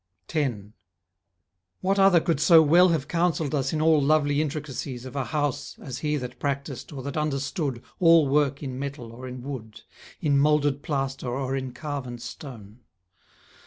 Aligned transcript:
10 0.29 0.73
What 1.81 1.99
other 1.99 2.19
could 2.19 2.39
so 2.39 2.59
well 2.63 2.89
have 2.89 3.07
counselled 3.07 3.53
us 3.53 3.71
In 3.71 3.79
all 3.79 4.01
lovely 4.01 4.41
intricacies 4.41 5.05
of 5.05 5.15
a 5.15 5.25
house 5.25 5.77
As 5.77 5.99
he 5.99 6.17
that 6.17 6.39
practised 6.39 6.91
or 6.91 7.03
that 7.03 7.15
understood 7.15 7.83
All 7.99 8.27
work 8.27 8.63
in 8.63 8.79
metal 8.79 9.11
or 9.13 9.27
in 9.27 9.43
wood, 9.43 9.81
In 10.19 10.39
moulded 10.39 10.81
plaster 10.81 11.29
or 11.29 11.55
in 11.55 11.71
carven 11.71 12.17
stone? 12.17 12.79